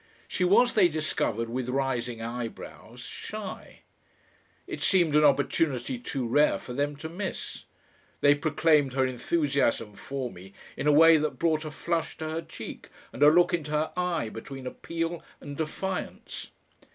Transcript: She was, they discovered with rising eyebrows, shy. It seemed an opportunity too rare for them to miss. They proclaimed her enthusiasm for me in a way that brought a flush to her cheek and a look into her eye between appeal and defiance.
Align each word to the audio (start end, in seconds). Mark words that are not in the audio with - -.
She 0.27 0.43
was, 0.43 0.73
they 0.73 0.87
discovered 0.87 1.47
with 1.47 1.69
rising 1.69 2.23
eyebrows, 2.23 3.01
shy. 3.01 3.81
It 4.65 4.81
seemed 4.81 5.15
an 5.15 5.23
opportunity 5.23 5.99
too 5.99 6.27
rare 6.27 6.57
for 6.57 6.73
them 6.73 6.95
to 6.95 7.07
miss. 7.07 7.65
They 8.21 8.33
proclaimed 8.33 8.93
her 8.93 9.05
enthusiasm 9.05 9.93
for 9.93 10.31
me 10.31 10.55
in 10.75 10.87
a 10.87 10.91
way 10.91 11.17
that 11.17 11.37
brought 11.37 11.65
a 11.65 11.69
flush 11.69 12.17
to 12.17 12.27
her 12.31 12.41
cheek 12.41 12.89
and 13.13 13.21
a 13.21 13.29
look 13.29 13.53
into 13.53 13.73
her 13.73 13.91
eye 13.95 14.29
between 14.29 14.65
appeal 14.65 15.23
and 15.39 15.55
defiance. 15.55 16.49